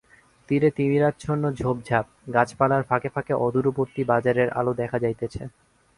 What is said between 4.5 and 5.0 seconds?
আলো দেখা